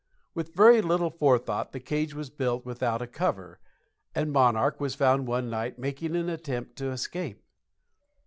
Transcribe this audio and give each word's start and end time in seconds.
With 0.33 0.55
very 0.55 0.81
little 0.81 1.11
forethought 1.11 1.73
the 1.73 1.79
cage 1.79 2.15
was 2.15 2.31
built 2.31 2.65
without 2.65 3.03
a 3.03 3.05
cover, 3.05 3.59
and 4.15 4.31
"Monarch" 4.31 4.79
was 4.81 4.95
found 4.95 5.27
one 5.27 5.47
night 5.47 5.77
making 5.77 6.15
an 6.15 6.27
attempt 6.27 6.75
to 6.77 6.89
escape. 6.89 7.43